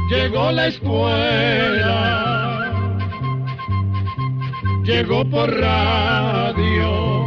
llegó 0.10 0.52
la 0.52 0.68
escuela 0.68 2.43
llegó 4.84 5.28
por 5.30 5.50
radio. 5.50 7.24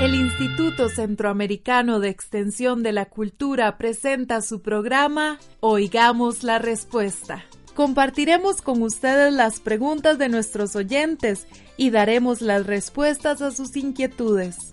El 0.00 0.14
Instituto 0.14 0.88
Centroamericano 0.88 2.00
de 2.00 2.08
Extensión 2.08 2.82
de 2.82 2.92
la 2.92 3.04
Cultura 3.06 3.76
presenta 3.78 4.40
su 4.40 4.62
programa 4.62 5.38
Oigamos 5.60 6.42
la 6.42 6.58
Respuesta. 6.58 7.44
Compartiremos 7.74 8.60
con 8.62 8.82
ustedes 8.82 9.32
las 9.32 9.60
preguntas 9.60 10.18
de 10.18 10.28
nuestros 10.28 10.76
oyentes 10.76 11.46
y 11.76 11.90
daremos 11.90 12.42
las 12.42 12.66
respuestas 12.66 13.40
a 13.42 13.50
sus 13.50 13.76
inquietudes. 13.76 14.72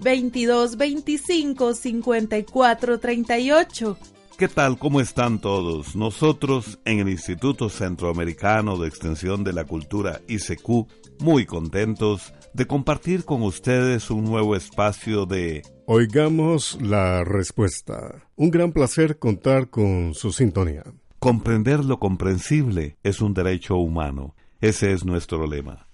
22 0.00 0.76
25 0.76 1.74
54 1.74 2.98
38. 2.98 3.98
¿Qué 4.38 4.48
tal? 4.48 4.78
¿Cómo 4.78 5.00
están 5.00 5.40
todos? 5.40 5.96
Nosotros 5.96 6.78
en 6.84 6.98
el 6.98 7.08
Instituto 7.08 7.70
Centroamericano 7.70 8.76
de 8.76 8.86
Extensión 8.86 9.44
de 9.44 9.54
la 9.54 9.64
Cultura 9.64 10.20
ICQ, 10.28 10.88
muy 11.20 11.46
contentos 11.46 12.34
de 12.52 12.66
compartir 12.66 13.24
con 13.24 13.42
ustedes 13.42 14.10
un 14.10 14.24
nuevo 14.24 14.54
espacio 14.54 15.24
de 15.24 15.62
Oigamos 15.86 16.78
la 16.82 17.24
respuesta. 17.24 18.28
Un 18.34 18.50
gran 18.50 18.72
placer 18.72 19.18
contar 19.18 19.70
con 19.70 20.12
su 20.12 20.32
sintonía. 20.32 20.84
Comprender 21.18 21.84
lo 21.84 21.98
comprensible 21.98 22.98
es 23.02 23.22
un 23.22 23.32
derecho 23.32 23.76
humano. 23.76 24.34
Ese 24.60 24.92
es 24.92 25.04
nuestro 25.04 25.46
lema. 25.46 25.86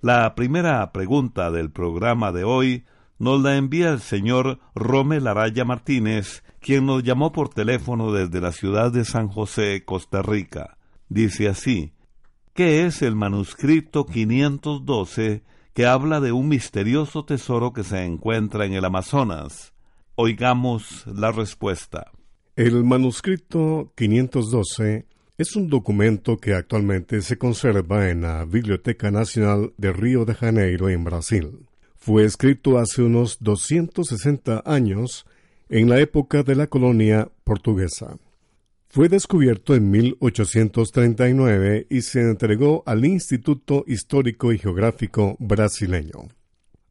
La 0.00 0.34
primera 0.34 0.90
pregunta 0.92 1.50
del 1.50 1.70
programa 1.70 2.32
de 2.32 2.44
hoy 2.44 2.84
nos 3.20 3.40
la 3.42 3.56
envía 3.56 3.90
el 3.90 4.00
señor 4.00 4.58
Romel 4.74 5.26
Araya 5.26 5.66
Martínez, 5.66 6.42
quien 6.58 6.86
nos 6.86 7.02
llamó 7.02 7.32
por 7.32 7.50
teléfono 7.50 8.12
desde 8.12 8.40
la 8.40 8.50
ciudad 8.50 8.90
de 8.90 9.04
San 9.04 9.28
José, 9.28 9.84
Costa 9.84 10.22
Rica. 10.22 10.78
Dice 11.10 11.46
así, 11.46 11.92
¿qué 12.54 12.86
es 12.86 13.02
el 13.02 13.14
manuscrito 13.14 14.06
512 14.06 15.42
que 15.74 15.86
habla 15.86 16.20
de 16.20 16.32
un 16.32 16.48
misterioso 16.48 17.26
tesoro 17.26 17.74
que 17.74 17.84
se 17.84 18.04
encuentra 18.04 18.64
en 18.64 18.72
el 18.72 18.86
Amazonas? 18.86 19.74
Oigamos 20.14 21.06
la 21.06 21.30
respuesta. 21.30 22.10
El 22.56 22.84
manuscrito 22.84 23.92
512 23.96 25.06
es 25.36 25.56
un 25.56 25.68
documento 25.68 26.38
que 26.38 26.54
actualmente 26.54 27.20
se 27.20 27.36
conserva 27.36 28.08
en 28.08 28.22
la 28.22 28.46
Biblioteca 28.46 29.10
Nacional 29.10 29.74
de 29.76 29.92
Río 29.92 30.24
de 30.24 30.34
Janeiro, 30.34 30.88
en 30.88 31.04
Brasil. 31.04 31.69
Fue 32.00 32.24
escrito 32.24 32.78
hace 32.78 33.02
unos 33.02 33.36
260 33.40 34.62
años 34.64 35.26
en 35.68 35.90
la 35.90 36.00
época 36.00 36.42
de 36.42 36.54
la 36.54 36.66
colonia 36.66 37.30
portuguesa. 37.44 38.16
Fue 38.88 39.10
descubierto 39.10 39.74
en 39.74 39.90
1839 39.90 41.88
y 41.90 42.00
se 42.00 42.22
entregó 42.22 42.82
al 42.86 43.04
Instituto 43.04 43.84
Histórico 43.86 44.50
y 44.50 44.58
Geográfico 44.58 45.36
brasileño. 45.38 46.28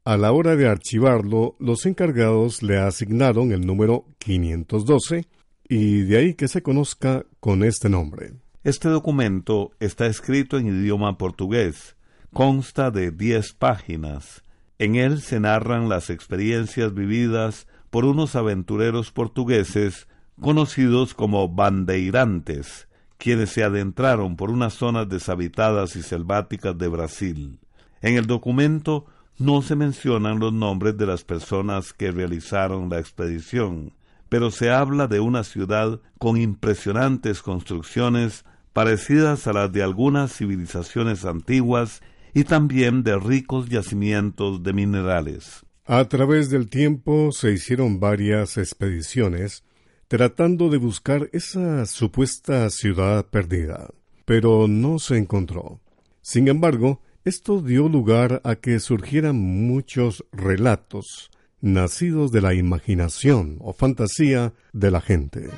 A 0.05 0.15
la 0.15 0.31
hora 0.31 0.55
de 0.55 0.67
archivarlo, 0.67 1.55
los 1.59 1.87
encargados 1.87 2.61
le 2.61 2.77
asignaron 2.77 3.51
el 3.51 3.65
número 3.65 4.05
512 4.19 5.25
y 5.67 6.01
de 6.01 6.17
ahí 6.17 6.33
que 6.35 6.47
se 6.47 6.61
conozca 6.61 7.25
con 7.39 7.63
este 7.63 7.89
nombre. 7.89 8.33
Este 8.63 8.89
documento 8.89 9.71
está 9.79 10.05
escrito 10.05 10.59
en 10.59 10.67
idioma 10.67 11.17
portugués, 11.17 11.95
consta 12.31 12.91
de 12.91 13.09
10 13.09 13.53
páginas, 13.53 14.43
en 14.79 14.95
él 14.95 15.21
se 15.21 15.39
narran 15.39 15.89
las 15.89 16.09
experiencias 16.09 16.93
vividas 16.93 17.67
por 17.89 18.05
unos 18.05 18.35
aventureros 18.35 19.11
portugueses 19.11 20.07
conocidos 20.39 21.13
como 21.13 21.49
bandeirantes, 21.49 22.87
quienes 23.17 23.49
se 23.49 23.63
adentraron 23.63 24.37
por 24.37 24.49
unas 24.49 24.73
zonas 24.73 25.09
deshabitadas 25.09 25.97
y 25.97 26.01
selváticas 26.01 26.77
de 26.77 26.87
Brasil. 26.87 27.59
En 28.01 28.15
el 28.15 28.25
documento 28.25 29.05
no 29.37 29.61
se 29.61 29.75
mencionan 29.75 30.39
los 30.39 30.53
nombres 30.53 30.97
de 30.97 31.05
las 31.05 31.25
personas 31.25 31.91
que 31.91 32.11
realizaron 32.11 32.89
la 32.89 32.99
expedición, 32.99 33.91
pero 34.29 34.49
se 34.49 34.71
habla 34.71 35.07
de 35.07 35.19
una 35.19 35.43
ciudad 35.43 35.99
con 36.17 36.37
impresionantes 36.37 37.41
construcciones 37.41 38.45
parecidas 38.71 39.47
a 39.47 39.53
las 39.53 39.71
de 39.73 39.83
algunas 39.83 40.31
civilizaciones 40.33 41.25
antiguas 41.25 42.01
y 42.33 42.43
también 42.43 43.03
de 43.03 43.17
ricos 43.17 43.69
yacimientos 43.69 44.63
de 44.63 44.73
minerales. 44.73 45.65
A 45.85 46.05
través 46.05 46.49
del 46.49 46.69
tiempo 46.69 47.31
se 47.31 47.51
hicieron 47.51 47.99
varias 47.99 48.57
expediciones 48.57 49.63
tratando 50.07 50.69
de 50.69 50.77
buscar 50.77 51.29
esa 51.33 51.85
supuesta 51.85 52.69
ciudad 52.69 53.25
perdida, 53.27 53.89
pero 54.25 54.67
no 54.67 54.99
se 54.99 55.17
encontró. 55.17 55.79
Sin 56.21 56.47
embargo, 56.47 57.01
esto 57.25 57.61
dio 57.61 57.89
lugar 57.89 58.41
a 58.43 58.55
que 58.55 58.79
surgieran 58.79 59.35
muchos 59.35 60.25
relatos, 60.31 61.29
nacidos 61.61 62.31
de 62.31 62.41
la 62.41 62.53
imaginación 62.53 63.57
o 63.61 63.73
fantasía 63.73 64.53
de 64.73 64.91
la 64.91 65.01
gente. 65.01 65.49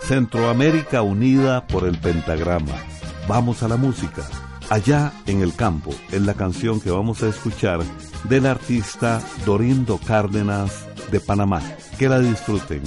Centroamérica 0.00 1.02
unida 1.02 1.66
por 1.66 1.86
el 1.86 1.98
pentagrama. 1.98 2.76
Vamos 3.28 3.62
a 3.62 3.68
la 3.68 3.76
música. 3.76 4.51
Allá 4.70 5.12
en 5.26 5.42
el 5.42 5.54
campo 5.54 5.90
es 6.10 6.22
la 6.22 6.34
canción 6.34 6.80
que 6.80 6.90
vamos 6.90 7.22
a 7.22 7.28
escuchar 7.28 7.80
del 8.24 8.46
artista 8.46 9.22
Dorindo 9.44 9.98
Cárdenas 9.98 10.86
de 11.10 11.20
Panamá. 11.20 11.60
Que 11.98 12.08
la 12.08 12.20
disfruten. 12.20 12.82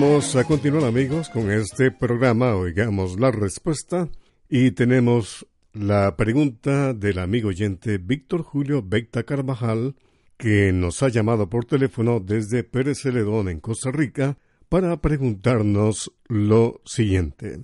Vamos 0.00 0.34
a 0.34 0.44
continuar 0.44 0.84
amigos 0.84 1.28
con 1.28 1.50
este 1.50 1.90
programa, 1.90 2.56
oigamos 2.56 3.20
la 3.20 3.30
respuesta 3.30 4.08
y 4.48 4.70
tenemos 4.70 5.46
la 5.74 6.16
pregunta 6.16 6.94
del 6.94 7.18
amigo 7.18 7.50
oyente 7.50 7.98
Víctor 7.98 8.42
Julio 8.42 8.82
Becta 8.82 9.24
Carvajal 9.24 9.96
que 10.38 10.72
nos 10.72 11.02
ha 11.02 11.10
llamado 11.10 11.50
por 11.50 11.66
teléfono 11.66 12.18
desde 12.18 12.64
Pérez 12.64 13.02
Celedón 13.02 13.50
en 13.50 13.60
Costa 13.60 13.90
Rica 13.90 14.38
para 14.70 14.98
preguntarnos 15.02 16.10
lo 16.28 16.80
siguiente. 16.86 17.60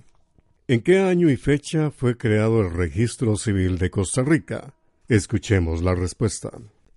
¿En 0.67 0.81
qué 0.81 0.99
año 0.99 1.31
y 1.31 1.37
fecha 1.37 1.89
fue 1.89 2.17
creado 2.17 2.61
el 2.61 2.71
Registro 2.71 3.35
Civil 3.35 3.79
de 3.79 3.89
Costa 3.89 4.21
Rica? 4.21 4.75
Escuchemos 5.07 5.81
la 5.81 5.95
respuesta. 5.95 6.51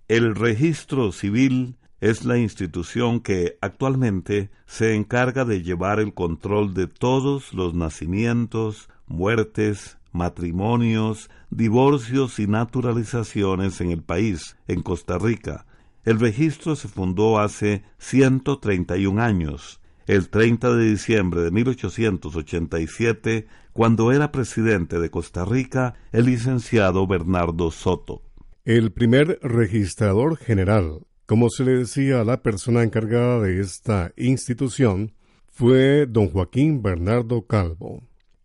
El 0.06 0.34
Registro 0.34 1.12
Civil 1.12 1.76
es 2.00 2.24
la 2.24 2.38
institución 2.38 3.20
que 3.20 3.58
actualmente 3.60 4.50
se 4.66 4.94
encarga 4.94 5.44
de 5.44 5.62
llevar 5.62 6.00
el 6.00 6.14
control 6.14 6.72
de 6.72 6.86
todos 6.86 7.52
los 7.52 7.74
nacimientos, 7.74 8.88
muertes, 9.06 9.98
matrimonios, 10.12 11.30
divorcios 11.50 12.38
y 12.38 12.46
naturalizaciones 12.46 13.80
en 13.80 13.90
el 13.90 14.02
país, 14.02 14.56
en 14.66 14.82
Costa 14.82 15.18
Rica. 15.18 15.66
El 16.04 16.18
registro 16.18 16.74
se 16.74 16.88
fundó 16.88 17.38
hace 17.38 17.84
131 17.98 19.20
años, 19.20 19.80
el 20.06 20.30
30 20.30 20.74
de 20.74 20.86
diciembre 20.86 21.42
de 21.42 21.50
1887, 21.50 23.46
cuando 23.74 24.10
era 24.10 24.32
presidente 24.32 24.98
de 24.98 25.10
Costa 25.10 25.44
Rica 25.44 25.94
el 26.12 26.24
licenciado 26.26 27.06
Bernardo 27.06 27.70
Soto. 27.70 28.22
El 28.64 28.92
primer 28.92 29.38
registrador 29.42 30.36
general 30.36 31.06
como 31.30 31.48
se 31.48 31.62
le 31.62 31.76
decía 31.76 32.20
a 32.20 32.24
la 32.24 32.42
persona 32.42 32.82
encargada 32.82 33.38
de 33.38 33.60
esta 33.60 34.12
institución, 34.16 35.12
fue 35.46 36.06
don 36.06 36.28
Joaquín 36.28 36.82
Bernardo 36.82 37.46
Calvo. 37.46 38.02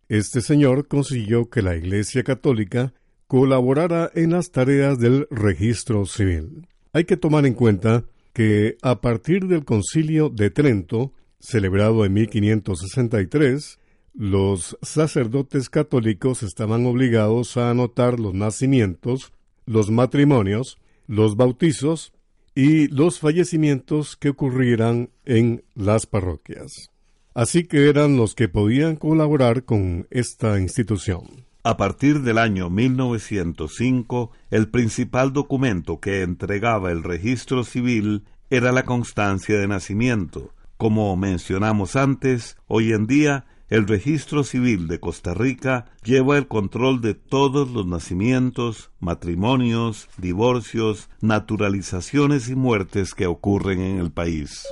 Este 0.08 0.40
señor 0.40 0.86
consiguió 0.86 1.50
que 1.50 1.62
la 1.62 1.74
Iglesia 1.74 2.22
Católica 2.22 2.94
colaborara 3.26 4.12
en 4.14 4.30
las 4.30 4.52
tareas 4.52 5.00
del 5.00 5.26
registro 5.32 6.06
civil. 6.06 6.68
Hay 6.92 7.06
que 7.06 7.16
tomar 7.16 7.44
en 7.44 7.54
cuenta 7.54 8.04
que 8.32 8.76
a 8.82 9.00
partir 9.00 9.48
del 9.48 9.64
concilio 9.64 10.28
de 10.28 10.50
Trento, 10.50 11.12
celebrado 11.40 12.04
en 12.04 12.12
1563, 12.12 13.80
los 14.14 14.78
sacerdotes 14.80 15.70
católicos 15.70 16.44
estaban 16.44 16.86
obligados 16.86 17.56
a 17.56 17.68
anotar 17.68 18.20
los 18.20 18.32
nacimientos, 18.32 19.32
los 19.64 19.90
matrimonios, 19.90 20.78
los 21.08 21.34
bautizos 21.34 22.12
y 22.56 22.88
los 22.88 23.20
fallecimientos 23.20 24.16
que 24.16 24.30
ocurrieran 24.30 25.10
en 25.26 25.62
las 25.74 26.06
parroquias. 26.06 26.90
Así 27.34 27.64
que 27.64 27.90
eran 27.90 28.16
los 28.16 28.34
que 28.34 28.48
podían 28.48 28.96
colaborar 28.96 29.64
con 29.64 30.08
esta 30.10 30.58
institución. 30.58 31.44
A 31.62 31.76
partir 31.76 32.22
del 32.22 32.38
año 32.38 32.70
1905, 32.70 34.30
el 34.50 34.70
principal 34.70 35.34
documento 35.34 36.00
que 36.00 36.22
entregaba 36.22 36.90
el 36.92 37.02
registro 37.02 37.62
civil 37.62 38.24
era 38.48 38.72
la 38.72 38.84
constancia 38.84 39.58
de 39.58 39.68
nacimiento. 39.68 40.54
Como 40.78 41.14
mencionamos 41.14 41.94
antes, 41.94 42.56
hoy 42.68 42.92
en 42.92 43.06
día 43.06 43.44
el 43.68 43.86
registro 43.86 44.44
civil 44.44 44.86
de 44.86 45.00
Costa 45.00 45.34
Rica 45.34 45.86
lleva 46.04 46.38
el 46.38 46.46
control 46.46 47.00
de 47.00 47.14
todos 47.14 47.70
los 47.70 47.86
nacimientos, 47.86 48.90
matrimonios, 49.00 50.08
divorcios, 50.18 51.08
naturalizaciones 51.20 52.48
y 52.48 52.54
muertes 52.54 53.14
que 53.14 53.26
ocurren 53.26 53.80
en 53.80 53.98
el 53.98 54.12
país. 54.12 54.66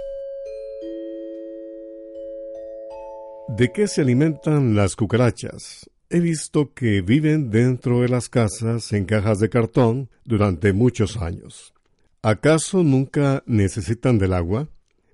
¿De 3.49 3.73
qué 3.73 3.89
se 3.89 4.01
alimentan 4.01 4.75
las 4.75 4.97
cucarachas? 4.97 5.91
He 6.09 6.21
visto 6.21 6.73
que 6.73 7.03
viven 7.03 7.51
dentro 7.51 8.01
de 8.01 8.09
las 8.09 8.29
casas 8.29 8.93
en 8.93 9.05
cajas 9.05 9.41
de 9.41 9.49
cartón 9.49 10.09
durante 10.25 10.73
muchos 10.73 11.17
años. 11.17 11.75
¿Acaso 12.23 12.83
nunca 12.85 13.43
necesitan 13.47 14.19
del 14.19 14.33
agua? 14.33 14.69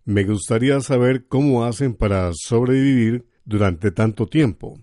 Me 0.04 0.24
gustaría 0.24 0.80
saber 0.80 1.26
cómo 1.26 1.64
hacen 1.64 1.94
para 1.94 2.30
sobrevivir 2.34 3.29
durante 3.50 3.90
tanto 3.90 4.28
tiempo? 4.28 4.78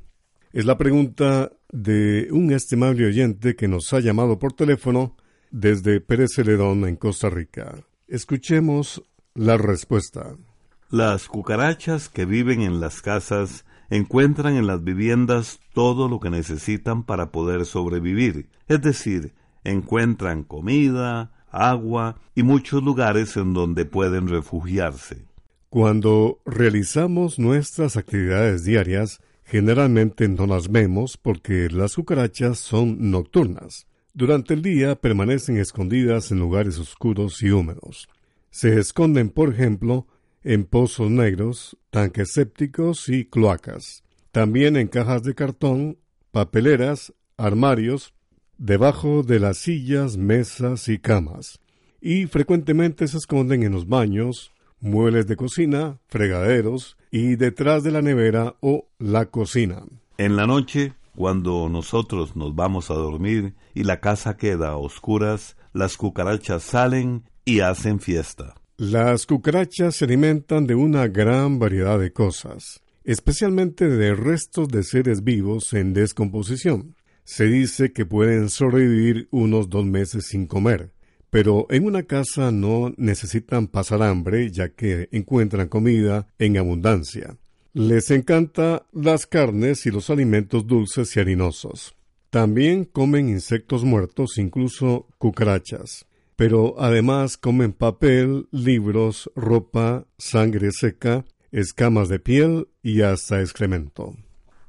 Es 0.51 0.65
la 0.65 0.77
pregunta 0.77 1.51
de 1.71 2.27
un 2.31 2.51
estimable 2.51 3.05
oyente 3.05 3.55
que 3.55 3.69
nos 3.69 3.93
ha 3.93 4.01
llamado 4.01 4.39
por 4.39 4.53
teléfono 4.53 5.15
desde 5.51 6.01
Pérez 6.01 6.31
Celedón, 6.36 6.86
en 6.86 6.97
Costa 6.97 7.29
Rica. 7.29 7.75
Escuchemos 8.07 9.01
la 9.33 9.57
respuesta. 9.57 10.36
Las 10.89 11.27
cucarachas 11.27 12.09
que 12.09 12.25
viven 12.25 12.62
en 12.62 12.81
las 12.81 13.01
casas 13.01 13.65
encuentran 13.89 14.57
en 14.57 14.67
las 14.67 14.83
viviendas 14.83 15.62
todo 15.74 16.09
lo 16.09 16.19
que 16.19 16.29
necesitan 16.29 17.03
para 17.03 17.31
poder 17.31 17.65
sobrevivir, 17.65 18.50
es 18.67 18.81
decir, 18.81 19.33
encuentran 19.63 20.43
comida, 20.43 21.31
agua 21.50 22.19
y 22.36 22.43
muchos 22.43 22.83
lugares 22.83 23.38
en 23.38 23.53
donde 23.53 23.86
pueden 23.86 24.27
refugiarse. 24.27 25.26
Cuando 25.79 26.41
realizamos 26.43 27.38
nuestras 27.38 27.98
actividades 27.98 28.63
diarias, 28.63 29.22
generalmente 29.43 30.27
no 30.27 30.48
las 30.48 30.72
vemos 30.72 31.17
porque 31.17 31.69
las 31.69 31.93
cucarachas 31.93 32.57
son 32.57 33.12
nocturnas. 33.12 33.86
Durante 34.12 34.55
el 34.55 34.63
día 34.63 34.96
permanecen 34.96 35.57
escondidas 35.57 36.31
en 36.31 36.39
lugares 36.39 36.79
oscuros 36.79 37.43
y 37.43 37.51
húmedos. 37.51 38.10
Se 38.50 38.79
esconden, 38.79 39.29
por 39.29 39.53
ejemplo, 39.53 40.07
en 40.43 40.65
pozos 40.65 41.12
negros, 41.12 41.77
tanques 41.91 42.31
sépticos 42.31 43.07
y 43.07 43.25
cloacas. 43.25 44.03
También 44.31 44.77
en 44.77 44.88
cajas 44.88 45.22
de 45.22 45.36
cartón, 45.36 46.00
papeleras, 46.31 47.13
armarios, 47.38 48.15
debajo 48.57 49.22
de 49.22 49.39
las 49.39 49.60
sillas, 49.60 50.17
mesas 50.17 50.89
y 50.89 50.98
camas. 50.98 51.60
Y 52.01 52.25
frecuentemente 52.25 53.07
se 53.07 53.17
esconden 53.17 53.62
en 53.62 53.74
los 53.74 53.88
baños, 53.88 54.51
muebles 54.79 55.27
de 55.27 55.36
cocina, 55.36 56.00
fregaderos 56.07 56.98
y 57.12 57.36
detrás 57.36 57.84
de 57.84 57.91
la 57.91 58.01
nevera 58.01 58.55
o 58.62 58.88
la 59.00 59.27
cocina. 59.27 59.84
En 60.17 60.36
la 60.36 60.48
noche, 60.48 60.93
cuando 61.15 61.67
nosotros 61.69 62.36
nos 62.36 62.55
vamos 62.55 62.91
a 62.91 62.96
dormir 62.96 63.55
y 63.74 63.84
la 63.84 64.00
casa 64.00 64.38
queda 64.38 64.69
a 64.69 64.77
oscuras, 64.77 65.57
las 65.74 65.98
cucarachas 65.98 66.63
salen 66.63 67.24
y 67.46 67.62
hacen 67.62 68.00
fiesta. 68.00 68.55
Las 68.77 69.25
cucarachas 69.25 69.96
se 69.96 70.05
alimentan 70.05 70.67
de 70.67 70.75
una 70.75 71.07
gran 71.07 71.57
variedad 71.57 71.98
de 71.98 72.13
cosas, 72.13 72.84
especialmente 73.03 73.89
de 73.89 74.13
restos 74.13 74.67
de 74.67 74.84
seres 74.84 75.24
vivos 75.24 75.74
en 75.74 75.93
descomposición. 75.93 76.96
Se 77.24 77.46
dice 77.46 77.91
que 77.91 78.05
pueden 78.05 78.50
sobrevivir 78.50 79.27
unos 79.31 79.69
dos 79.69 79.86
meses 79.86 80.27
sin 80.27 80.46
comer, 80.46 80.91
pero 81.29 81.67
en 81.69 81.86
una 81.86 82.03
casa 82.03 82.51
no 82.51 82.93
necesitan 82.98 83.67
pasar 83.67 84.01
hambre 84.01 84.50
ya 84.51 84.69
que 84.69 85.10
encuentran 85.12 85.67
comida 85.67 86.27
en 86.39 86.57
abundancia. 86.57 87.38
Les 87.74 88.10
encanta 88.12 88.86
las 88.91 89.27
carnes 89.27 89.86
y 89.86 89.91
los 89.91 90.10
alimentos 90.10 90.65
dulces 90.65 91.15
y 91.15 91.19
harinosos. 91.19 91.96
También 92.29 92.86
comen 92.86 93.29
insectos 93.29 93.84
muertos, 93.84 94.38
incluso 94.38 95.07
cucarachas 95.17 96.07
pero 96.38 96.75
además 96.77 97.36
comen 97.36 97.74
papel, 97.74 98.48
libros, 98.51 99.29
ropa, 99.36 100.05
sangre 100.19 100.72
seca, 100.72 101.25
escamas 101.51 102.10
de 102.10 102.19
piel 102.19 102.69
y 102.84 103.01
hasta 103.01 103.41
excremento. 103.41 104.15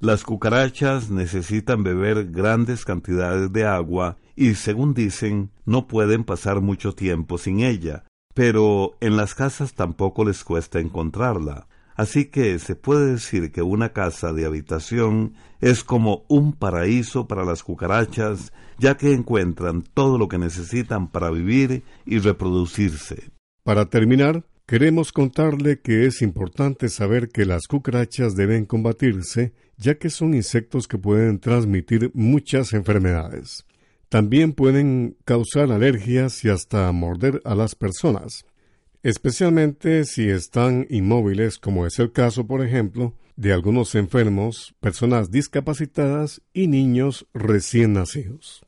Las 0.01 0.25
cucarachas 0.25 1.11
necesitan 1.11 1.83
beber 1.83 2.31
grandes 2.31 2.87
cantidades 2.87 3.53
de 3.53 3.67
agua 3.67 4.17
y, 4.39 4.55
según 4.55 4.95
dicen, 4.95 5.51
no 5.67 5.89
pueden 5.89 6.23
pasar 6.23 6.61
mucho 6.61 6.93
tiempo 6.95 7.39
sin 7.39 7.59
ella, 7.61 8.05
pero 8.35 8.97
en 9.01 9.17
las 9.17 9.35
casas 9.35 9.75
tampoco 9.75 10.25
les 10.25 10.45
cuesta 10.45 10.79
encontrarla. 10.79 11.67
Así 11.97 12.27
que 12.27 12.61
se 12.61 12.77
puede 12.77 13.15
decir 13.15 13.51
que 13.51 13.63
una 13.63 13.93
casa 13.93 14.33
de 14.33 14.47
habitación 14.47 15.35
es 15.61 15.83
como 15.83 16.25
un 16.29 16.53
paraíso 16.53 17.27
para 17.27 17.45
las 17.45 17.65
cucarachas, 17.65 18.53
ya 18.79 18.97
que 18.97 19.13
encuentran 19.13 19.83
todo 19.83 20.19
lo 20.19 20.29
que 20.29 20.39
necesitan 20.39 21.09
para 21.09 21.31
vivir 21.31 21.83
y 22.07 22.21
reproducirse. 22.21 23.33
Para 23.65 23.87
terminar, 23.87 24.45
queremos 24.67 25.11
contarle 25.11 25.81
que 25.81 26.07
es 26.07 26.23
importante 26.23 26.89
saber 26.89 27.31
que 27.31 27.45
las 27.45 27.67
cucarachas 27.67 28.37
deben 28.37 28.67
combatirse, 28.67 29.53
ya 29.77 29.99
que 29.99 30.11
son 30.11 30.35
insectos 30.35 30.87
que 30.87 30.97
pueden 30.97 31.41
transmitir 31.41 32.13
muchas 32.15 32.73
enfermedades. 32.73 33.65
También 34.09 34.53
pueden 34.53 35.17
causar 35.25 35.71
alergias 35.71 36.45
y 36.45 36.49
hasta 36.49 36.91
morder 36.93 37.43
a 37.45 37.55
las 37.55 37.75
personas 37.75 38.45
especialmente 39.03 40.05
si 40.05 40.29
están 40.29 40.87
inmóviles, 40.91 41.59
como 41.59 41.87
es 41.87 41.99
el 41.99 42.13
caso, 42.13 42.47
por 42.47 42.65
ejemplo, 42.65 43.15
de 43.37 43.53
algunos 43.53 43.95
enfermos, 43.95 44.75
personas 44.81 45.31
discapacitadas 45.31 46.43
y 46.53 46.67
niños 46.67 47.27
recién 47.33 47.93
nacidos. 47.95 48.63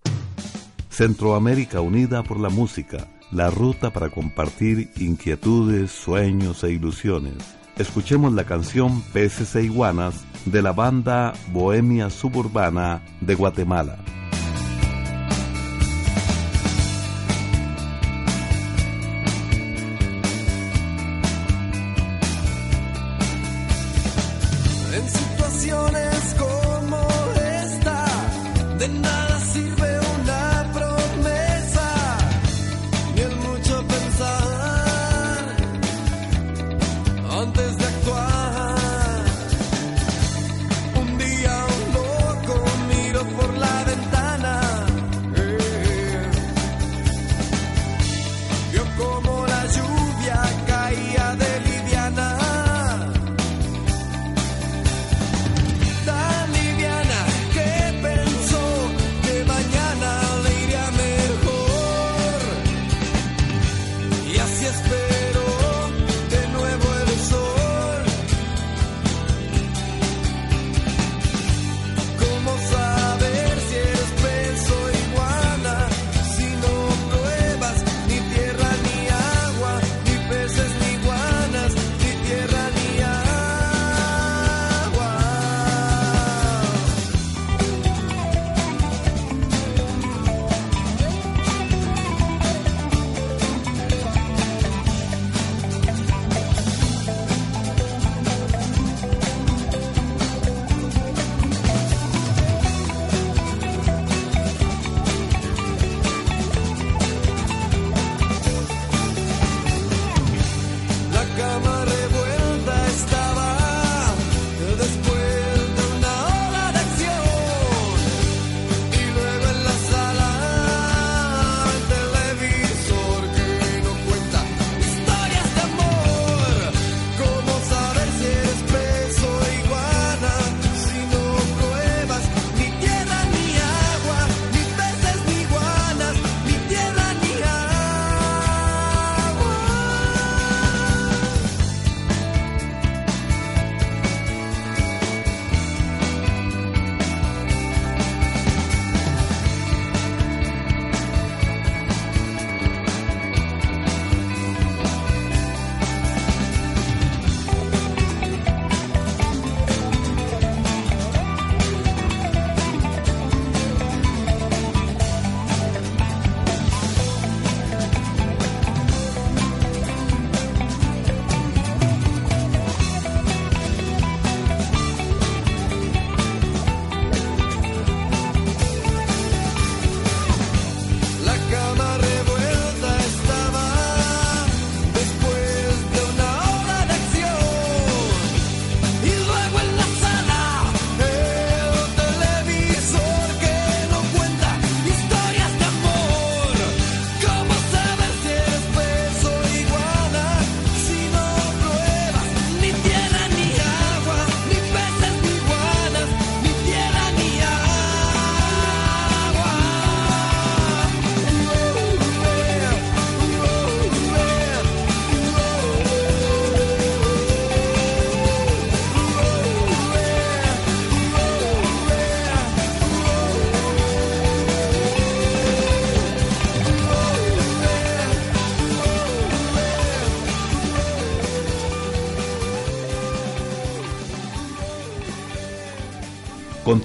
Centroamérica 0.89 1.81
Unida 1.81 2.23
por 2.23 2.39
la 2.39 2.49
Música, 2.49 3.09
la 3.33 3.51
ruta 3.51 3.93
para 3.93 4.11
compartir 4.11 4.91
inquietudes, 4.97 5.91
sueños 5.91 6.63
e 6.65 6.73
ilusiones. 6.73 7.35
Escuchemos 7.79 8.33
la 8.33 8.45
canción 8.45 9.03
Peces 9.13 9.55
e 9.57 9.65
Iguanas 9.65 10.25
de 10.45 10.63
la 10.63 10.73
banda 10.73 11.33
Bohemia 11.53 12.11
Suburbana 12.11 13.03
de 13.21 13.35
Guatemala. 13.35 13.99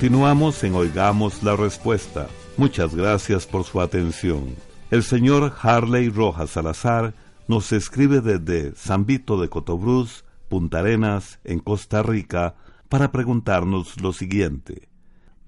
Continuamos 0.06 0.64
en 0.64 0.76
Oigamos 0.76 1.42
la 1.42 1.56
Respuesta. 1.56 2.28
Muchas 2.58 2.94
gracias 2.94 3.48
por 3.48 3.64
su 3.64 3.82
atención. 3.82 4.56
El 4.92 5.02
señor 5.02 5.52
Harley 5.60 6.10
Rojas 6.10 6.52
Salazar 6.52 7.16
nos 7.48 7.72
escribe 7.72 8.22
desde 8.22 8.76
San 8.76 9.08
Vito 9.08 9.42
de 9.42 9.50
Cotobruz, 9.50 10.24
Punta 10.48 10.78
Arenas, 10.78 11.40
en 11.44 11.58
Costa 11.58 12.04
Rica, 12.04 12.54
para 12.88 13.12
preguntarnos 13.12 14.00
lo 14.00 14.14
siguiente. 14.14 14.90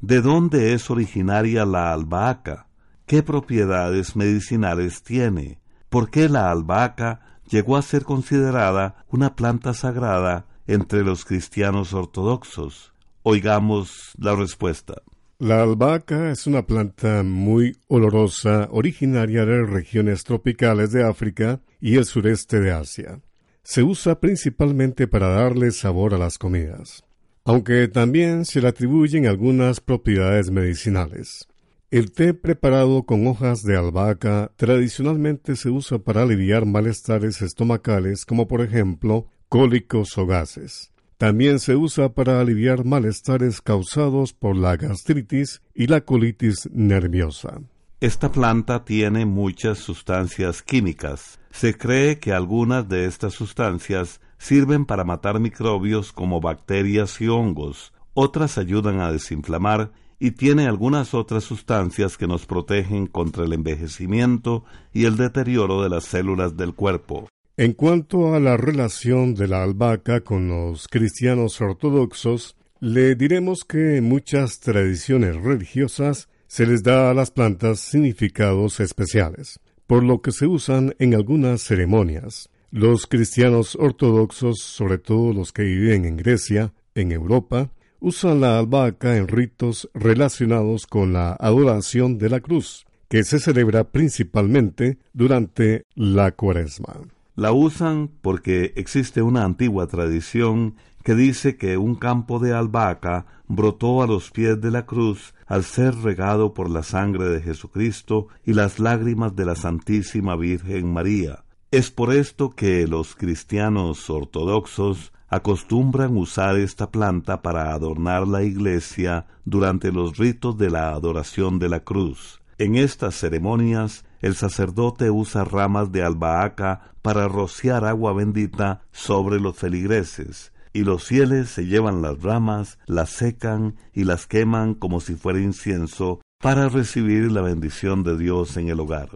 ¿De 0.02 0.22
dónde 0.24 0.74
es 0.74 0.90
originaria 0.90 1.64
la 1.64 1.94
albahaca? 1.94 2.66
¿Qué 3.06 3.22
propiedades 3.22 4.16
medicinales 4.16 5.04
tiene? 5.04 5.60
¿Por 5.88 6.10
qué 6.10 6.30
la 6.30 6.50
albahaca 6.50 7.38
llegó 7.48 7.78
a 7.78 7.84
ser 7.84 8.06
considerada 8.06 9.06
una 9.10 9.36
planta 9.36 9.76
sagrada 9.76 10.48
entre 10.66 11.04
los 11.04 11.26
cristianos 11.26 11.94
ortodoxos? 11.94 12.97
Oigamos 13.30 14.14
la 14.18 14.38
respuesta. 14.38 15.02
La 15.38 15.62
albahaca 15.62 16.32
es 16.32 16.48
una 16.48 16.66
planta 16.66 17.24
muy 17.24 17.76
olorosa 17.90 18.70
originaria 18.72 19.46
de 19.46 19.66
regiones 19.66 20.24
tropicales 20.24 20.94
de 20.94 21.04
África 21.04 21.60
y 21.82 21.98
el 21.98 22.06
sureste 22.06 22.62
de 22.62 22.72
Asia. 22.72 23.20
Se 23.64 23.84
usa 23.84 24.22
principalmente 24.22 25.10
para 25.10 25.28
darle 25.28 25.72
sabor 25.72 26.14
a 26.14 26.18
las 26.18 26.38
comidas, 26.38 27.04
aunque 27.44 27.90
también 27.90 28.46
se 28.46 28.62
le 28.62 28.70
atribuyen 28.70 29.28
algunas 29.28 29.82
propiedades 29.82 30.50
medicinales. 30.50 31.50
El 31.92 32.14
té 32.14 32.34
preparado 32.34 33.04
con 33.04 33.28
hojas 33.28 33.62
de 33.62 33.76
albahaca 33.76 34.54
tradicionalmente 34.56 35.58
se 35.58 35.70
usa 35.70 36.00
para 36.00 36.24
aliviar 36.24 36.66
malestares 36.66 37.42
estomacales 37.42 38.24
como 38.24 38.48
por 38.48 38.62
ejemplo 38.62 39.28
cólicos 39.50 40.18
o 40.18 40.26
gases. 40.26 40.94
También 41.18 41.60
se 41.60 41.76
usa 41.76 42.10
para 42.10 42.40
aliviar 42.40 42.86
malestares 42.86 43.62
causados 43.62 44.34
por 44.34 44.56
la 44.56 44.78
gastritis 44.78 45.64
y 45.74 45.88
la 45.88 46.02
colitis 46.02 46.70
nerviosa. 46.72 47.62
Esta 48.00 48.32
planta 48.32 48.86
tiene 48.86 49.26
muchas 49.26 49.80
sustancias 49.80 50.62
químicas. 50.62 51.40
Se 51.50 51.76
cree 51.76 52.20
que 52.20 52.34
algunas 52.34 52.88
de 52.88 53.06
estas 53.06 53.34
sustancias 53.34 54.22
sirven 54.38 54.86
para 54.86 55.04
matar 55.04 55.40
microbios 55.40 56.14
como 56.14 56.40
bacterias 56.40 57.20
y 57.20 57.28
hongos, 57.28 57.94
otras 58.14 58.60
ayudan 58.60 59.00
a 59.00 59.12
desinflamar 59.12 59.92
y 60.20 60.32
tiene 60.32 60.68
algunas 60.68 61.16
otras 61.16 61.44
sustancias 61.44 62.18
que 62.18 62.28
nos 62.28 62.46
protegen 62.46 63.08
contra 63.08 63.46
el 63.46 63.54
envejecimiento 63.54 64.66
y 64.94 65.06
el 65.06 65.18
deterioro 65.18 65.82
de 65.82 65.90
las 65.90 66.06
células 66.06 66.58
del 66.58 66.76
cuerpo. 66.76 67.28
En 67.60 67.74
cuanto 67.74 68.36
a 68.36 68.40
la 68.40 68.56
relación 68.56 69.34
de 69.34 69.48
la 69.48 69.64
albahaca 69.64 70.22
con 70.22 70.48
los 70.48 70.88
cristianos 70.88 71.60
ortodoxos, 71.60 72.56
le 72.80 73.16
diremos 73.16 73.64
que 73.64 73.98
en 73.98 74.04
muchas 74.04 74.60
tradiciones 74.60 75.36
religiosas 75.38 76.30
se 76.46 76.68
les 76.68 76.84
da 76.84 77.10
a 77.10 77.16
las 77.16 77.32
plantas 77.32 77.80
significados 77.80 78.80
especiales, 78.80 79.60
por 79.88 80.04
lo 80.04 80.22
que 80.22 80.32
se 80.34 80.46
usan 80.46 80.94
en 81.00 81.16
algunas 81.16 81.64
ceremonias. 81.64 82.48
Los 82.70 83.08
cristianos 83.08 83.76
ortodoxos, 83.76 84.60
sobre 84.62 85.00
todo 85.00 85.34
los 85.34 85.52
que 85.52 85.64
viven 85.64 86.06
en 86.06 86.18
Grecia, 86.18 86.76
en 86.94 87.12
Europa, 87.12 87.72
usan 88.00 88.40
la 88.40 88.60
albahaca 88.60 89.18
en 89.18 89.28
ritos 89.28 89.90
relacionados 89.96 90.86
con 90.86 91.12
la 91.12 91.34
adoración 91.34 92.20
de 92.20 92.30
la 92.30 92.40
cruz, 92.40 92.86
que 93.10 93.24
se 93.24 93.40
celebra 93.40 93.86
principalmente 93.86 95.00
durante 95.12 95.88
la 95.96 96.34
cuaresma. 96.34 97.17
La 97.38 97.52
usan 97.52 98.10
porque 98.24 98.74
existe 98.78 99.22
una 99.22 99.44
antigua 99.44 99.86
tradición 99.86 100.74
que 101.04 101.14
dice 101.14 101.56
que 101.56 101.78
un 101.78 101.94
campo 101.94 102.40
de 102.40 102.52
albahaca 102.52 103.28
brotó 103.48 104.02
a 104.02 104.08
los 104.08 104.32
pies 104.32 104.60
de 104.60 104.72
la 104.72 104.88
cruz 104.88 105.36
al 105.46 105.64
ser 105.64 105.94
regado 105.98 106.56
por 106.56 106.68
la 106.68 106.82
sangre 106.82 107.26
de 107.26 107.42
Jesucristo 107.42 108.28
y 108.44 108.54
las 108.54 108.80
lágrimas 108.80 109.36
de 109.36 109.46
la 109.46 109.54
Santísima 109.54 110.36
Virgen 110.36 110.92
María. 110.92 111.44
Es 111.70 111.92
por 111.92 112.12
esto 112.12 112.50
que 112.50 112.88
los 112.88 113.14
cristianos 113.14 114.10
ortodoxos 114.10 115.14
acostumbran 115.28 116.18
usar 116.18 116.58
esta 116.58 116.90
planta 116.90 117.44
para 117.44 117.72
adornar 117.72 118.28
la 118.28 118.42
iglesia 118.42 119.28
durante 119.46 119.92
los 119.92 120.18
ritos 120.18 120.58
de 120.58 120.72
la 120.72 120.90
adoración 120.90 121.60
de 121.60 121.70
la 121.70 121.82
cruz. 121.82 122.42
En 122.60 122.76
estas 122.76 123.14
ceremonias 123.14 124.04
el 124.20 124.34
sacerdote 124.34 125.12
usa 125.12 125.44
ramas 125.44 125.92
de 125.92 126.04
albahaca 126.04 126.92
para 127.04 127.28
rociar 127.28 127.86
agua 127.86 128.14
bendita 128.14 128.82
sobre 128.92 129.40
los 129.40 129.56
feligreses, 129.56 130.52
y 130.74 130.84
los 130.84 131.04
fieles 131.04 131.50
se 131.50 131.68
llevan 131.68 132.02
las 132.02 132.22
ramas, 132.24 132.80
las 132.88 133.12
secan 133.12 133.76
y 133.94 134.06
las 134.06 134.26
queman 134.26 134.74
como 134.74 135.02
si 135.02 135.14
fuera 135.14 135.40
incienso 135.40 136.20
para 136.40 136.68
recibir 136.68 137.32
la 137.32 137.42
bendición 137.42 138.04
de 138.04 138.18
Dios 138.18 138.58
en 138.58 138.70
el 138.70 138.80
hogar. 138.80 139.10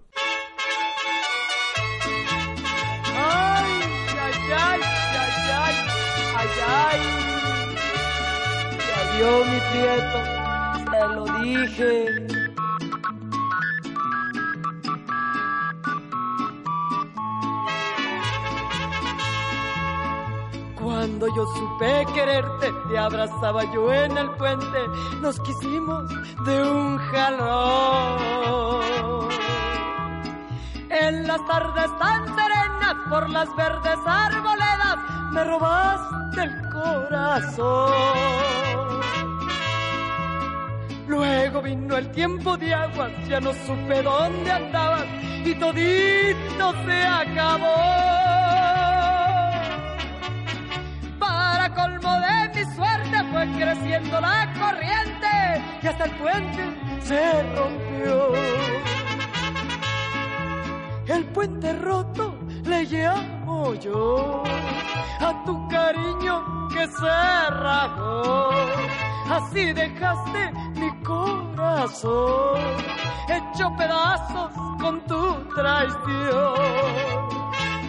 Vio 9.18 9.46
mi 9.46 9.60
prieto, 9.72 10.20
te 10.92 11.16
lo 11.16 11.26
dije. 11.44 12.41
Cuando 21.22 21.38
yo 21.38 21.46
supe 21.54 22.06
quererte, 22.16 22.74
te 22.90 22.98
abrazaba 22.98 23.64
yo 23.72 23.94
en 23.94 24.18
el 24.18 24.32
puente, 24.32 24.88
nos 25.22 25.40
quisimos 25.42 26.10
de 26.46 26.64
un 26.64 26.98
jalón. 26.98 28.82
En 30.90 31.28
las 31.28 31.46
tardes 31.46 31.96
tan 32.00 32.26
serenas, 32.26 32.96
por 33.08 33.30
las 33.30 33.56
verdes 33.56 34.00
arboledas, 34.04 34.98
me 35.32 35.44
robaste 35.44 36.42
el 36.42 36.70
corazón. 36.72 37.92
Luego 41.06 41.62
vino 41.62 41.98
el 41.98 42.10
tiempo 42.14 42.58
de 42.58 42.74
aguas, 42.74 43.12
ya 43.28 43.40
no 43.40 43.54
supe 43.54 44.02
dónde 44.02 44.52
andabas 44.52 45.06
y 45.46 45.54
todito 45.54 46.74
se 46.84 47.06
acabó. 47.06 48.21
Creciendo 53.48 54.22
la 54.22 54.54
corriente 54.60 55.28
y 55.82 55.88
hasta 55.88 56.06
el 56.06 56.12
puente 56.12 56.64
se 57.02 57.44
rompió. 57.56 58.34
El 61.08 61.26
puente 61.26 61.74
roto 61.74 62.36
le 62.64 62.84
llamo 62.86 63.74
yo 63.76 64.44
a 65.20 65.44
tu 65.46 65.68
cariño 65.68 66.68
que 66.70 66.88
se 66.88 67.50
rajó. 67.50 68.50
Así 69.30 69.74
dejaste 69.74 70.52
mi 70.76 71.04
corazón 71.04 72.60
hecho 73.32 73.72
pedazos 73.78 74.52
con 74.80 75.02
tu 75.08 75.34
traición. 75.56 76.56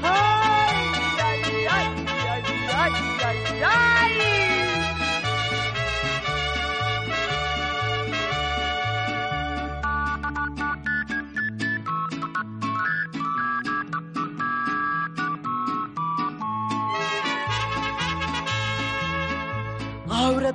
Ay, 0.02 0.76
ay, 1.22 1.42
ay, 1.70 2.06
ay, 2.30 2.92
ay, 3.24 3.36
ay, 3.64 4.01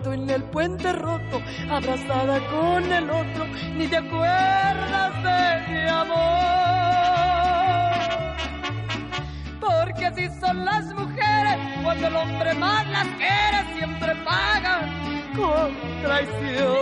en 0.05 0.29
el 0.29 0.43
puente 0.43 0.93
roto, 0.93 1.41
abrazada 1.69 2.39
con 2.47 2.91
el 2.91 3.09
otro, 3.09 3.45
ni 3.75 3.87
te 3.87 3.97
acuerdas 3.97 5.23
de 5.23 5.73
mi 5.73 5.89
amor. 5.89 6.17
Porque 9.59 10.05
así 10.05 10.27
son 10.39 10.63
las 10.65 10.85
mujeres, 10.93 11.57
cuando 11.83 12.07
el 12.07 12.15
hombre 12.15 12.53
más 12.53 12.87
las 12.87 13.07
quiere, 13.07 13.73
siempre 13.75 14.15
pagan 14.23 14.89
con 15.35 15.75
traición. 16.03 16.77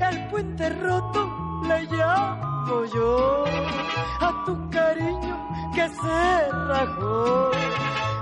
El 0.00 0.28
puente 0.28 0.68
roto 0.70 1.62
le 1.68 1.82
llamo 1.96 2.84
yo 2.94 3.44
a 4.20 4.44
tu 4.44 4.70
cariño 4.70 5.48
que 5.74 5.88
se 5.88 6.50
rajó. 6.68 7.50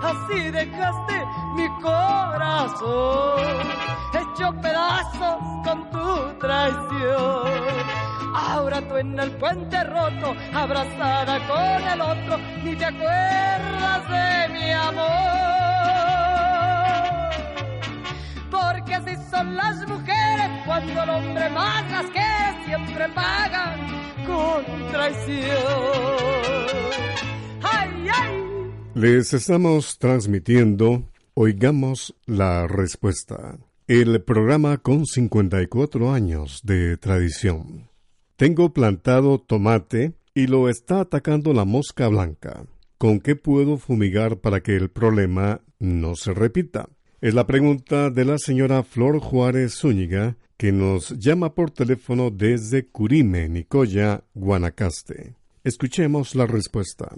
Así 0.03 0.51
dejaste 0.51 1.10
mi 1.55 1.69
corazón 1.81 3.41
hecho 4.13 4.53
pedazos 4.61 5.39
con 5.65 5.91
tu 5.91 6.39
traición. 6.39 7.51
Ahora 8.35 8.81
tú 8.89 8.97
en 8.97 9.19
el 9.19 9.31
puente 9.33 9.83
roto, 9.85 10.35
abrazada 10.55 11.39
con 11.47 11.89
el 11.89 12.01
otro, 12.01 12.39
ni 12.63 12.77
te 12.77 12.85
acuerdas 12.85 14.09
de 14.09 14.49
mi 14.55 14.73
amor. 14.73 15.51
porque 18.51 18.95
así 18.95 19.15
son 19.31 19.57
las 19.57 19.77
mujeres 19.89 20.51
cuando 20.67 21.03
el 21.03 21.11
hombre 21.11 21.51
más 21.51 21.91
las 21.91 22.07
quiere 22.07 22.65
siempre 22.67 23.09
pagan 23.11 23.79
con 24.27 24.93
traición. 24.93 25.57
Ay, 27.63 28.09
ay. 28.13 28.71
Les 28.95 29.33
estamos 29.33 29.99
transmitiendo 29.99 31.10
Oigamos 31.43 32.15
la 32.27 32.67
Respuesta, 32.67 33.59
el 33.87 34.21
programa 34.21 34.77
con 34.77 35.07
54 35.07 36.13
años 36.13 36.61
de 36.65 36.99
tradición. 36.99 37.89
Tengo 38.37 38.75
plantado 38.75 39.39
tomate 39.39 40.13
y 40.35 40.49
lo 40.49 40.69
está 40.69 41.01
atacando 41.01 41.55
la 41.55 41.65
mosca 41.65 42.09
blanca. 42.09 42.67
¿Con 42.99 43.21
qué 43.21 43.37
puedo 43.37 43.79
fumigar 43.79 44.41
para 44.41 44.61
que 44.61 44.77
el 44.77 44.91
problema 44.91 45.63
no 45.79 46.15
se 46.15 46.35
repita? 46.35 46.91
Es 47.23 47.33
la 47.33 47.47
pregunta 47.47 48.11
de 48.11 48.27
la 48.27 48.37
señora 48.37 48.83
Flor 48.83 49.19
Juárez 49.19 49.77
Zúñiga, 49.77 50.37
que 50.59 50.73
nos 50.73 51.19
llama 51.19 51.55
por 51.55 51.71
teléfono 51.71 52.31
desde 52.31 52.87
Curime, 52.87 53.49
Nicoya, 53.49 54.25
Guanacaste. 54.35 55.37
Escuchemos 55.65 56.35
la 56.35 56.45
respuesta. 56.45 57.17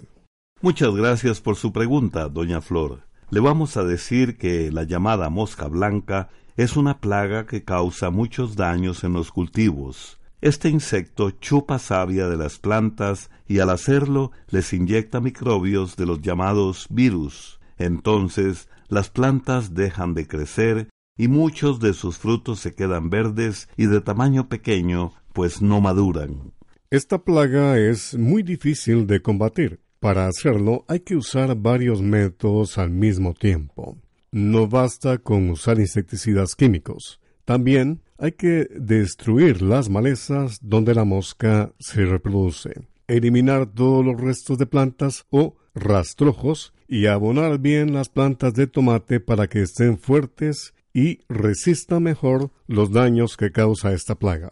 Muchas 0.60 0.94
gracias 0.94 1.40
por 1.40 1.56
su 1.56 1.72
pregunta, 1.72 2.28
doña 2.28 2.60
Flor. 2.60 3.10
Le 3.32 3.40
vamos 3.40 3.78
a 3.78 3.82
decir 3.82 4.36
que 4.36 4.70
la 4.70 4.82
llamada 4.82 5.30
mosca 5.30 5.66
blanca 5.66 6.28
es 6.58 6.76
una 6.76 7.00
plaga 7.00 7.46
que 7.46 7.64
causa 7.64 8.10
muchos 8.10 8.56
daños 8.56 9.04
en 9.04 9.14
los 9.14 9.32
cultivos. 9.32 10.20
Este 10.42 10.68
insecto 10.68 11.30
chupa 11.30 11.78
savia 11.78 12.28
de 12.28 12.36
las 12.36 12.58
plantas 12.58 13.30
y 13.48 13.60
al 13.60 13.70
hacerlo 13.70 14.32
les 14.50 14.74
inyecta 14.74 15.22
microbios 15.22 15.96
de 15.96 16.04
los 16.04 16.20
llamados 16.20 16.86
virus. 16.90 17.58
Entonces 17.78 18.68
las 18.88 19.08
plantas 19.08 19.72
dejan 19.72 20.12
de 20.12 20.28
crecer 20.28 20.90
y 21.16 21.28
muchos 21.28 21.80
de 21.80 21.94
sus 21.94 22.18
frutos 22.18 22.60
se 22.60 22.74
quedan 22.74 23.08
verdes 23.08 23.66
y 23.78 23.86
de 23.86 24.02
tamaño 24.02 24.50
pequeño, 24.50 25.14
pues 25.32 25.62
no 25.62 25.80
maduran. 25.80 26.52
Esta 26.90 27.24
plaga 27.24 27.78
es 27.78 28.14
muy 28.14 28.42
difícil 28.42 29.06
de 29.06 29.22
combatir. 29.22 29.81
Para 30.02 30.26
hacerlo 30.26 30.84
hay 30.88 30.98
que 30.98 31.14
usar 31.14 31.54
varios 31.54 32.02
métodos 32.02 32.76
al 32.76 32.90
mismo 32.90 33.34
tiempo. 33.34 33.96
No 34.32 34.66
basta 34.66 35.18
con 35.18 35.48
usar 35.48 35.78
insecticidas 35.78 36.56
químicos. 36.56 37.20
También 37.44 38.02
hay 38.18 38.32
que 38.32 38.66
destruir 38.74 39.62
las 39.62 39.88
malezas 39.88 40.58
donde 40.60 40.96
la 40.96 41.04
mosca 41.04 41.72
se 41.78 42.04
reproduce, 42.04 42.82
eliminar 43.06 43.66
todos 43.66 44.04
los 44.04 44.20
restos 44.20 44.58
de 44.58 44.66
plantas 44.66 45.24
o 45.30 45.54
rastrojos 45.72 46.74
y 46.88 47.06
abonar 47.06 47.60
bien 47.60 47.94
las 47.94 48.08
plantas 48.08 48.54
de 48.54 48.66
tomate 48.66 49.20
para 49.20 49.46
que 49.46 49.62
estén 49.62 50.00
fuertes 50.00 50.74
y 50.92 51.20
resistan 51.28 52.02
mejor 52.02 52.50
los 52.66 52.90
daños 52.90 53.36
que 53.36 53.52
causa 53.52 53.92
esta 53.92 54.16
plaga. 54.16 54.50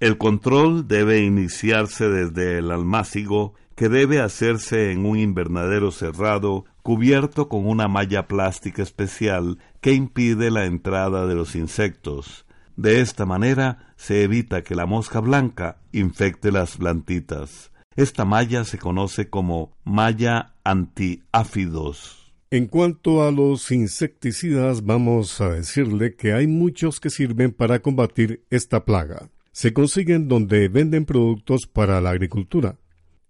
El 0.00 0.18
control 0.18 0.88
debe 0.88 1.20
iniciarse 1.20 2.08
desde 2.08 2.58
el 2.58 2.72
almácigo 2.72 3.54
que 3.78 3.88
debe 3.88 4.20
hacerse 4.20 4.90
en 4.90 5.06
un 5.06 5.16
invernadero 5.16 5.92
cerrado 5.92 6.64
cubierto 6.82 7.48
con 7.48 7.64
una 7.64 7.86
malla 7.86 8.26
plástica 8.26 8.82
especial 8.82 9.58
que 9.80 9.92
impide 9.92 10.50
la 10.50 10.64
entrada 10.64 11.28
de 11.28 11.36
los 11.36 11.54
insectos. 11.54 12.44
De 12.74 13.00
esta 13.00 13.24
manera 13.24 13.94
se 13.94 14.24
evita 14.24 14.64
que 14.64 14.74
la 14.74 14.84
mosca 14.84 15.20
blanca 15.20 15.78
infecte 15.92 16.50
las 16.50 16.76
plantitas. 16.76 17.70
Esta 17.94 18.24
malla 18.24 18.64
se 18.64 18.78
conoce 18.78 19.30
como 19.30 19.76
malla 19.84 20.54
antiáfidos. 20.64 22.32
En 22.50 22.66
cuanto 22.66 23.22
a 23.22 23.30
los 23.30 23.70
insecticidas, 23.70 24.84
vamos 24.84 25.40
a 25.40 25.50
decirle 25.50 26.16
que 26.16 26.32
hay 26.32 26.48
muchos 26.48 26.98
que 26.98 27.10
sirven 27.10 27.52
para 27.52 27.78
combatir 27.78 28.42
esta 28.50 28.84
plaga. 28.84 29.30
Se 29.52 29.72
consiguen 29.72 30.26
donde 30.26 30.68
venden 30.68 31.04
productos 31.04 31.68
para 31.68 32.00
la 32.00 32.10
agricultura. 32.10 32.76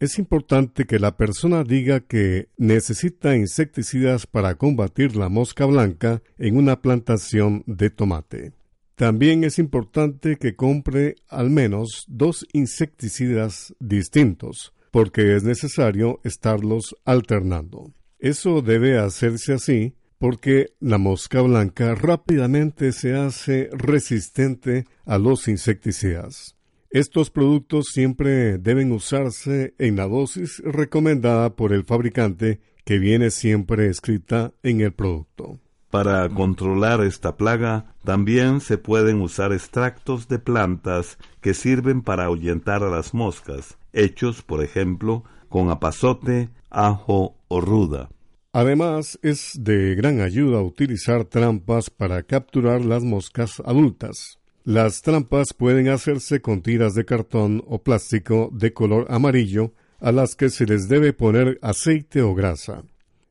Es 0.00 0.20
importante 0.20 0.84
que 0.84 1.00
la 1.00 1.16
persona 1.16 1.64
diga 1.64 1.98
que 1.98 2.50
necesita 2.56 3.34
insecticidas 3.34 4.28
para 4.28 4.54
combatir 4.54 5.16
la 5.16 5.28
mosca 5.28 5.66
blanca 5.66 6.22
en 6.38 6.56
una 6.56 6.80
plantación 6.80 7.64
de 7.66 7.90
tomate. 7.90 8.52
También 8.94 9.42
es 9.42 9.58
importante 9.58 10.36
que 10.36 10.54
compre 10.54 11.16
al 11.28 11.50
menos 11.50 12.04
dos 12.06 12.46
insecticidas 12.52 13.74
distintos, 13.80 14.72
porque 14.92 15.34
es 15.34 15.42
necesario 15.42 16.20
estarlos 16.22 16.94
alternando. 17.04 17.92
Eso 18.20 18.62
debe 18.62 18.98
hacerse 18.98 19.54
así 19.54 19.94
porque 20.18 20.74
la 20.78 20.98
mosca 20.98 21.42
blanca 21.42 21.96
rápidamente 21.96 22.92
se 22.92 23.14
hace 23.14 23.68
resistente 23.72 24.84
a 25.04 25.18
los 25.18 25.48
insecticidas. 25.48 26.57
Estos 26.90 27.30
productos 27.30 27.88
siempre 27.92 28.56
deben 28.56 28.92
usarse 28.92 29.74
en 29.78 29.96
la 29.96 30.06
dosis 30.08 30.62
recomendada 30.64 31.54
por 31.54 31.74
el 31.74 31.84
fabricante 31.84 32.60
que 32.86 32.98
viene 32.98 33.30
siempre 33.30 33.88
escrita 33.88 34.54
en 34.62 34.80
el 34.80 34.92
producto. 34.92 35.60
Para 35.90 36.26
controlar 36.30 37.02
esta 37.02 37.36
plaga, 37.36 37.94
también 38.04 38.62
se 38.62 38.78
pueden 38.78 39.20
usar 39.20 39.52
extractos 39.52 40.28
de 40.28 40.38
plantas 40.38 41.18
que 41.42 41.52
sirven 41.52 42.00
para 42.00 42.24
ahuyentar 42.24 42.82
a 42.82 42.88
las 42.88 43.12
moscas, 43.12 43.76
hechos, 43.92 44.42
por 44.42 44.64
ejemplo, 44.64 45.24
con 45.50 45.70
apazote, 45.70 46.48
ajo 46.70 47.36
o 47.48 47.60
ruda. 47.60 48.08
Además, 48.52 49.18
es 49.22 49.52
de 49.60 49.94
gran 49.94 50.22
ayuda 50.22 50.62
utilizar 50.62 51.26
trampas 51.26 51.90
para 51.90 52.22
capturar 52.22 52.82
las 52.82 53.04
moscas 53.04 53.60
adultas. 53.60 54.37
Las 54.68 55.00
trampas 55.00 55.54
pueden 55.54 55.88
hacerse 55.88 56.42
con 56.42 56.60
tiras 56.60 56.92
de 56.92 57.06
cartón 57.06 57.64
o 57.66 57.82
plástico 57.82 58.50
de 58.52 58.74
color 58.74 59.06
amarillo 59.08 59.72
a 59.98 60.12
las 60.12 60.36
que 60.36 60.50
se 60.50 60.66
les 60.66 60.90
debe 60.90 61.14
poner 61.14 61.58
aceite 61.62 62.20
o 62.20 62.34
grasa. 62.34 62.84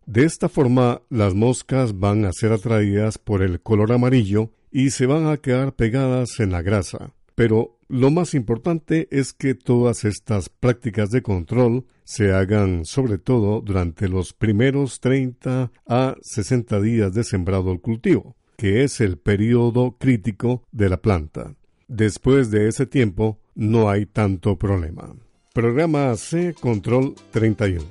De 0.08 0.24
esta 0.24 0.50
forma, 0.50 1.04
las 1.12 1.36
moscas 1.36 2.00
van 2.00 2.26
a 2.26 2.34
ser 2.34 2.54
atraídas 2.54 3.20
por 3.20 3.44
el 3.44 3.62
color 3.62 3.92
amarillo 3.92 4.50
y 4.72 4.90
se 4.90 5.06
van 5.06 5.28
a 5.28 5.38
quedar 5.38 5.76
pegadas 5.76 6.40
en 6.40 6.54
la 6.54 6.64
grasa. 6.64 7.14
Pero 7.36 7.78
lo 7.88 8.10
más 8.10 8.34
importante 8.34 9.08
es 9.12 9.32
que 9.32 9.54
todas 9.54 10.06
estas 10.06 10.50
prácticas 10.50 11.12
de 11.12 11.22
control 11.22 11.86
se 12.04 12.34
hagan 12.34 12.84
sobre 12.84 13.20
todo 13.20 13.62
durante 13.62 14.10
los 14.10 14.34
primeros 14.34 15.00
30 15.02 15.72
a 15.88 16.16
60 16.20 16.82
días 16.82 17.14
de 17.14 17.24
sembrado 17.24 17.72
el 17.72 17.80
cultivo 17.80 18.36
que 18.58 18.84
es 18.84 19.00
el 19.02 19.18
periodo 19.18 19.96
crítico 20.00 20.64
de 20.72 20.90
la 20.90 20.98
planta. 20.98 21.54
Después 21.88 22.50
de 22.50 22.68
ese 22.68 22.88
tiempo 22.88 23.40
no 23.56 23.90
hay 23.90 24.08
tanto 24.08 24.58
problema. 24.58 25.16
Programa 25.54 26.16
C 26.18 26.56
Control 26.60 27.16
31. 27.32 27.86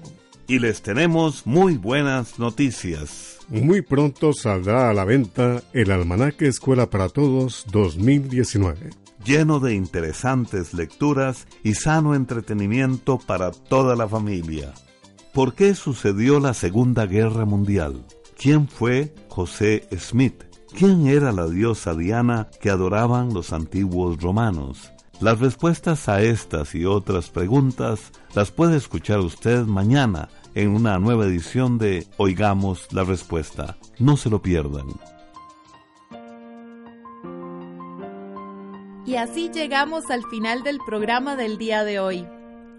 Y 0.48 0.59
les 0.59 0.83
tenemos 0.83 1.46
muy 1.46 1.76
buenas 1.76 2.38
noticias. 2.38 3.38
Muy 3.48 3.83
pronto 3.83 4.33
saldrá 4.33 4.90
a 4.90 4.94
la 4.94 5.05
venta 5.05 5.62
el 5.72 5.90
Almanaque 5.90 6.48
Escuela 6.48 6.90
para 6.90 7.09
Todos 7.09 7.64
2019. 7.70 8.90
Lleno 9.24 9.61
de 9.61 9.74
interesantes 9.74 10.74
lecturas 10.74 11.46
y 11.62 11.74
sano 11.74 12.14
entretenimiento 12.14 13.18
para 13.18 13.50
toda 13.50 13.96
la 13.96 14.09
familia. 14.09 14.72
¿Por 15.33 15.55
qué 15.55 15.74
sucedió 15.74 16.38
la 16.38 16.55
Segunda 16.55 17.07
Guerra 17.07 17.44
Mundial? 17.44 18.05
¿Quién 18.37 18.68
fue 18.68 19.12
José 19.29 19.88
Smith? 19.98 20.46
¿Quién 20.74 21.07
era 21.07 21.33
la 21.33 21.46
diosa 21.46 21.94
Diana 21.94 22.48
que 22.61 22.70
adoraban 22.70 23.33
los 23.33 23.52
antiguos 23.52 24.20
romanos? 24.20 24.92
Las 25.20 25.40
respuestas 25.40 26.09
a 26.09 26.20
estas 26.20 26.74
y 26.74 26.85
otras 26.85 27.31
preguntas 27.31 28.12
las 28.35 28.50
puede 28.50 28.76
escuchar 28.76 29.20
usted 29.20 29.64
mañana 29.64 30.29
en 30.55 30.70
una 30.70 30.98
nueva 30.98 31.24
edición 31.24 31.79
de 31.79 32.07
Oigamos 32.18 32.92
la 32.92 33.05
Respuesta. 33.05 33.76
No 33.98 34.16
se 34.16 34.29
lo 34.29 34.42
pierdan. 34.42 34.87
Y 39.07 39.14
así 39.16 39.50
llegamos 39.50 40.11
al 40.11 40.24
final 40.24 40.62
del 40.62 40.79
programa 40.85 41.37
del 41.37 41.57
día 41.59 41.85
de 41.85 42.00
hoy. 42.00 42.26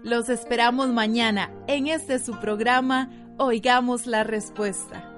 Los 0.04 0.28
esperamos 0.28 0.88
mañana 0.90 1.50
en 1.66 1.88
este 1.88 2.18
su 2.18 2.38
programa 2.38 3.10
Oigamos 3.38 4.06
la 4.06 4.22
Respuesta. 4.22 5.17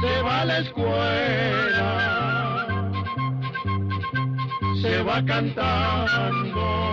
Se 0.00 0.22
va 0.22 0.40
a 0.40 0.44
la 0.46 0.58
escuela, 0.60 1.90
se 4.80 5.02
va 5.02 5.24
cantando. 5.24 6.90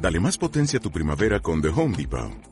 Dale 0.00 0.20
más 0.20 0.36
potencia 0.36 0.78
a 0.78 0.82
tu 0.82 0.90
primavera 0.90 1.38
con 1.40 1.62
The 1.62 1.68
Home 1.68 1.96
Depot. 1.96 2.51